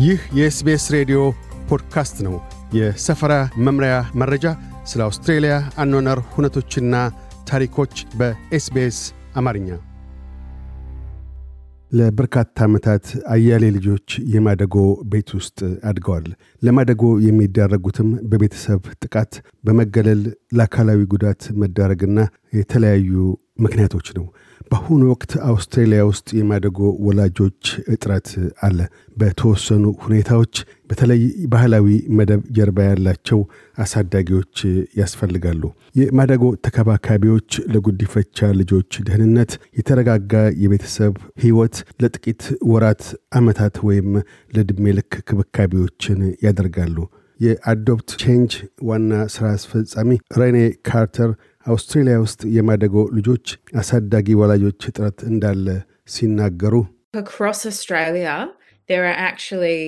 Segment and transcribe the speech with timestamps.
[0.00, 1.18] ይህ የ SBS ሬዲዮ
[1.68, 2.34] ፖድካስት ነው።
[2.74, 4.44] የሰፈራ መምሪያ መረጃ፣
[4.84, 6.94] ስለ አውስትሬልያ አኗነር ሁነቶችና
[7.48, 8.98] ታሪኮች በ SBS
[9.36, 9.68] አማርኛ።
[11.92, 14.74] ለበርካታ ዓመታት አያሌ ልጆች የማደጎ
[15.12, 16.26] ቤት ውስጥ አድገዋል።
[16.62, 19.32] ለማደጎ የሚዳረጉትም በቤተሰብ ጥቃት፣
[19.64, 20.22] በመገለል፣
[20.56, 22.18] ለአካላዊ ጉዳት መዳረግና
[22.52, 23.12] የተለያዩ
[23.60, 24.26] ምክንያቶች ነው።
[24.70, 27.62] በአሁኑ ወቅት አውስትራሊያ ውስጥ የማደጎ ወላጆች
[27.94, 28.28] እጥረት
[28.62, 28.78] አለ።
[29.16, 30.54] በተወሰኑ ሁኔታዎች
[30.90, 31.86] በተለይ ባህላዊ
[32.18, 33.40] መደብ ጀርባ ያላቸው
[33.78, 34.54] አሳዳጊዎች
[35.00, 35.62] ያስፈልጋሉ።
[36.00, 43.02] የማደጎ ተከባካቢዎች ለጉዲፈቻ ልጆች ደህንነት የተረጋጋ የቤተሰብ ሕይወት ለጥቂት ወራት፣
[43.34, 44.10] ዓመታት ወይም
[44.52, 46.96] ለዕድሜ ልክ ክብካቤዎችን ያደርጋሉ።
[47.40, 48.52] የ Adopt Change
[48.84, 50.56] ዋና ሥራ አስፈጻሚ ሬኔ
[50.88, 51.30] ካርተር
[51.70, 53.46] አውስትሬልያ ውስጥ የማደጎ ልጆች
[53.80, 55.66] አሳዳጊ ወላጆች እጥረት እንዳለ
[56.14, 56.74] ሲናገሩ
[57.16, 58.34] Across Australia,
[58.88, 59.80] there are actually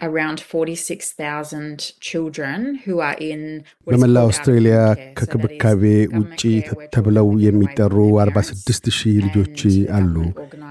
[0.00, 3.40] around 46,000 children who are in
[3.86, 4.38] በመላ is
[5.18, 5.82] ከክብካቤ
[6.18, 6.42] ውጪ
[6.94, 9.58] ተብለው የሚጠሩ away from their 46 ሺህ ልጆች
[9.98, 10.14] አሉ።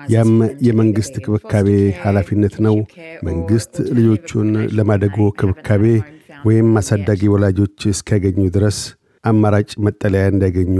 [0.09, 0.31] ያም
[0.67, 1.69] የመንግሥት ክብካቤ
[2.05, 2.77] ኃላፊነት ነው።
[3.23, 5.83] መንግሥት ልጆቹን ለማደጎ ክብካቤ
[6.47, 7.21] ወይም አሳዳጊ.
[7.27, 8.79] ወላጆች እስኪያገኙ ድረስ
[9.27, 10.75] አማራጭ መጠለያ እንዲያገኙ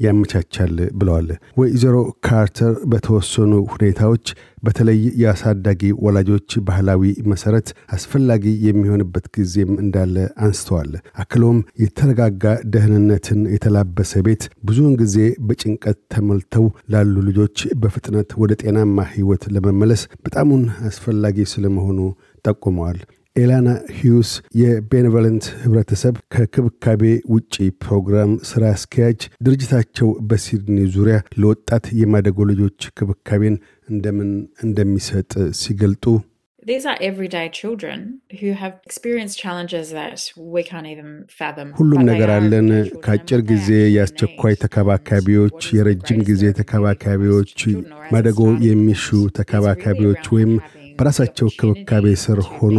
[0.00, 1.26] ያመቻቻል ብለዋል።
[1.60, 4.26] ወይዘሮ ካርተር በተወሰኑ ሁኔታዎች
[4.64, 10.90] በተለይ የአሳዳጊ ወላጆች ባህላዊ መሰረት አስፈላጊ የሚሆንበት ጊዜም እንዳለ አንስተዋል።
[11.22, 15.16] አክሎም የተረጋጋ ደህንነትን የተላበሰ ቤት ብዙውን ጊዜ
[15.48, 21.98] በጭንቀት ተሞልተው ላሉ ልጆች በፍጥነት ወደ ጤናማ ሕይወት ለመመለስ በጣሙን አስፈላጊ ስለመሆኑ
[22.44, 23.00] ጠቁመዋል።
[23.36, 27.02] ኤላና ሂውስ የቤኔቮለንት ህብረተሰብ ከክብካቤ
[27.34, 33.56] ውጪ ፕሮግራም ስራ አስኪያጅ፣ ድርጅታቸው በሲድኒ ዙሪያ ለወጣት የማደጎ ልጆች ክብካቤን
[33.88, 34.32] እንደምን
[34.66, 36.04] እንደሚሰጥ ሲገልጡ
[36.62, 37.98] These are everyday children
[38.40, 40.18] who have experienced challenges that
[40.54, 41.08] we can't even
[41.38, 41.68] fathom.
[41.78, 42.68] ሁሉም ነገር አለን።
[43.04, 47.56] ከአጭር ጊዜ የአስቸኳይ ተከባካቢዎች፣ የረጅም ጊዜ ተከባካቢዎች፣
[48.12, 49.06] ማደጎ የሚሹ
[49.40, 50.52] ተከባካቢዎች ወይም
[51.00, 52.78] በራሳቸው ክብካቤ ስር ሆኖ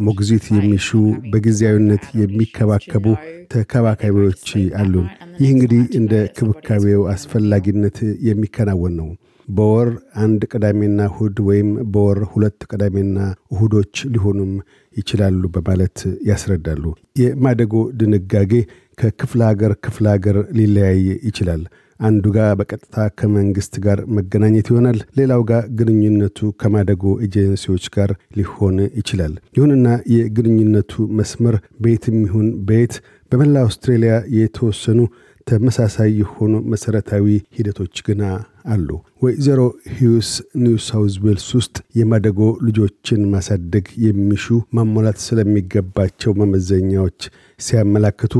[0.00, 0.88] ሞግዚት የሚሹ
[1.32, 3.04] በጊዜያዊነት የሚከባከቡ
[3.52, 4.46] ተከባካቢዎች
[4.80, 5.06] አሉን።
[5.40, 7.02] ይህ እንግዲህ እንደ ክብካቤው.
[7.12, 7.98] አስፈላጊነት
[8.28, 9.10] የሚከናወን ነው።
[9.48, 9.88] በወር
[10.24, 13.16] አንድ ቅዳሜና እሁድ ወይም በወር ሁለት ቅዳሜና
[13.54, 14.52] እሁዶች ሊሆኑም
[14.96, 15.98] ይችላሉ በማለት
[16.30, 16.84] ያስረዳሉ።
[17.22, 18.52] የማደጎ ድንጋጌ
[18.98, 21.62] ከክፍለ ሀገር ክፍለ ሀገር ሊለያይ ይችላል።
[22.00, 29.34] አንዱ ጋር በቀጥታ ከመንግስት ጋር መገናኘት ይሆናል። ሌላው ጋር ግንኙነቱ ከማደጎ ኤጀንሲዎች ጋር ሊሆን ይችላል።
[29.58, 32.94] ይሁንና የግንኙነቱ መስመር በየትም ይሁን በየት
[33.32, 35.00] በመላ አውስትሬልያ የተወሰኑ
[35.46, 38.22] ተመሳሳይ የሆኑ መሠረታዊ ሂደቶች ግና
[38.66, 38.88] አሉ።
[39.22, 39.60] ወይዘሮ
[39.96, 40.30] ሂውስ
[40.62, 44.46] ኒው ሳውዝ ዌልስ ውስጥ የማደጎ ልጆችን ማሳደግ የሚሹ
[44.76, 47.20] ማሟላት ስለሚገባቸው መመዘኛዎች
[47.60, 48.34] ሲያመላክቱ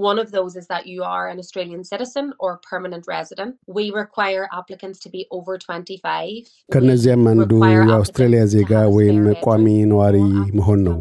[0.00, 3.56] One of those is that you are an Australian citizen or permanent resident.
[3.68, 6.46] We require applicants to be over 25.
[6.68, 7.50] ከእነዚያም We አንዱ
[7.88, 9.66] የአውስትራሊያ ዜጋ ወይም ቋሚ.
[9.92, 10.16] ነዋሪ
[10.58, 10.96] መሆን ነው።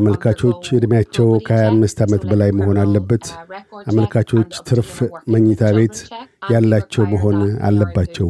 [0.00, 4.92] አመልካቾች ዕድሜያቸው property ከ25 check, ዓመት በላይ መሆን አለበት። uh, አመልካቾች ትርፍ
[5.34, 5.96] መኝታ ቤት
[6.54, 7.38] ያላቸው መሆን
[7.70, 8.28] አለባቸው።.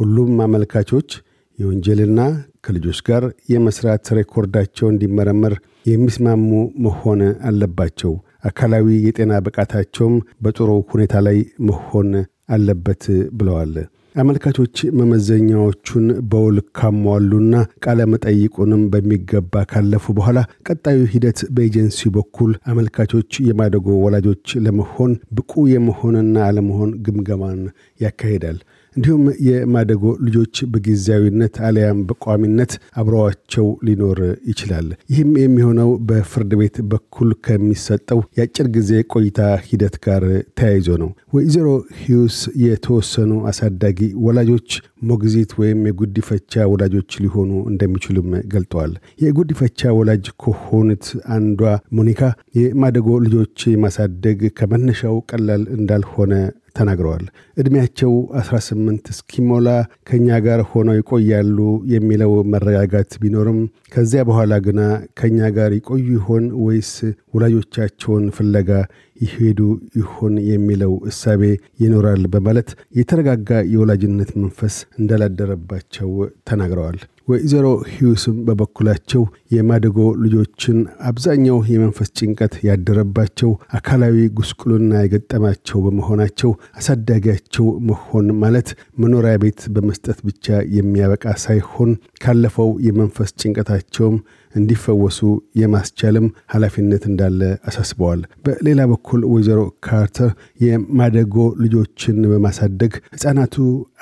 [0.00, 1.10] ሁሉም አመልካቾች
[1.58, 2.20] የወንጀልና
[2.66, 5.54] ከልጆች ጋር የመስራት ሬኮርዳቸው እንዲመረመር
[5.86, 6.50] የሚስማሙ
[6.86, 8.12] መሆን አለባቸው።
[8.44, 11.38] አካላዊ የጤና ብቃታቸውም በጥሩ ሁኔታ ላይ
[11.68, 12.10] መሆን
[12.50, 13.74] አለበት ብለዋል።
[14.14, 20.38] አመልካቾች መመዘኛዎቹን በውል ካሟሉና ቃለ መጠይቁንም በሚገባ ካለፉ በኋላ
[20.68, 27.60] ቀጣዩ ሂደት በኤጀንሲው በኩል አመልካቾች የማደጎ ወላጆች ለመሆን ብቁ የመሆንና አለመሆን ግምገማን
[28.00, 28.60] ያካሂዳል።
[28.96, 34.18] እንዲሁም የማደጎ ልጆች በጊዜያዊነት አሊያም በቋሚነት አብረዋቸው ሊኖር
[34.50, 40.24] ይችላል። ይህም የሚሆነው በፍርድ ቤት በኩል ከሚሰጠው የአጭር ጊዜ ቆይታ ሂደት ጋር
[40.58, 41.68] ተያይዞ ነው። ወይዘሮ
[42.02, 44.70] ሂውስ የተወሰኑ አሳዳጊ ወላጆች
[45.08, 48.92] ሞግዚት ወይም የጉዲፈቻ ወላጆች ሊሆኑ እንደሚችሉም ገልጠዋል።
[49.24, 51.60] የጉዲፈቻ ወላጅ ከሆኑት አንዷ
[51.98, 52.20] ሞኒካ
[52.58, 56.32] የማደጎ ልጆች ማሳደግ ከመነሻው ቀላል እንዳልሆነ
[56.76, 57.24] ተናግረዋል።
[57.58, 59.68] ዕድሜያቸው 18 እስኪሞላ
[60.08, 61.58] ከእኛ ጋር ሆነው ይቆያሉ
[61.92, 63.60] የሚለው መረጋጋት ቢኖርም
[63.94, 64.80] ከዚያ በኋላ ግና
[65.20, 66.92] ከእኛ ጋር ይቆዩ ይሆን ወይስ
[67.34, 68.70] ወላጆቻቸውን ፍለጋ
[69.20, 69.60] ይሄዱ
[69.98, 71.42] ይሆን የሚለው እሳቤ
[71.82, 76.10] ይኖራል በማለት የተረጋጋ የወላጅነት መንፈስ እንዳላደረባቸው
[76.48, 79.22] ተናግረዋል። ወይዘሮ ሂውስም በበኩላቸው
[79.54, 80.78] የማደጎ ልጆችን
[81.08, 88.68] አብዛኛው የመንፈስ ጭንቀት ያደረባቸው አካላዊ ጉስቁልና የገጠማቸው በመሆናቸው አሳዳጊያቸው መሆን ማለት
[89.02, 90.46] መኖሪያ ቤት በመስጠት ብቻ
[90.76, 91.92] የሚያበቃ ሳይሆን
[92.24, 94.18] ካለፈው የመንፈስ ጭንቀታቸውም
[94.54, 95.18] እንዲፈወሱ
[95.60, 100.30] የማስቻልም ኃላፊነት እንዳለ አሳስበዋል። በሌላ በኩል ወይዘሮ ካርተር
[100.64, 101.34] የማደጎ
[101.64, 103.56] ልጆችን በማሳደግ ሕፃናቱ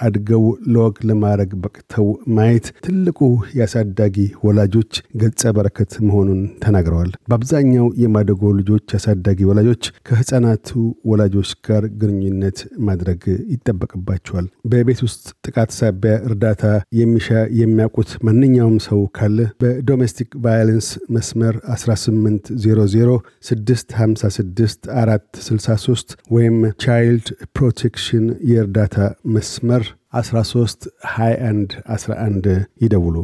[0.04, 2.06] አድገው ለወግ ለማድረግ በቅተው
[2.36, 3.18] ማየት ትልቁ
[3.58, 4.16] የአሳዳጊ
[4.46, 10.68] ወላጆች ገጸ በረከት መሆኑን ተናግረዋል። በአብዛኛው የማደጎ ልጆች አሳዳጊ ወላጆች ከሕፃናቱ
[11.10, 11.30] ወላጆች
[11.66, 13.22] ጋር ግንኙነት ማድረግ
[13.54, 16.64] ይጠበቅባቸዋል። በቤት ውስጥ ጥቃት ሳቢያ እርዳታ
[16.98, 17.28] የሚሻ
[17.60, 23.16] የሚያውቁት ማንኛውም ሰው ካለ በ domestic violence መስመር 1800
[23.48, 27.28] 656 463 ወይም child
[27.58, 28.96] protection የእርዳታ
[29.36, 29.84] መስመር
[30.14, 32.50] 13 21 11
[32.84, 33.16] ይደውሉ።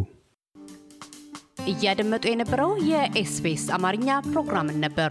[1.68, 5.10] እያደመጡ የነበረው የኤስቢኤስ አማርኛ ፕሮግራምን ነበር።